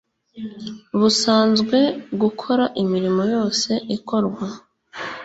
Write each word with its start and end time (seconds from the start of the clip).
Busanzwe 0.99 1.77
gukora 2.21 2.65
imirimo 2.81 3.21
yose 3.33 3.69
ikorwa 3.95 4.45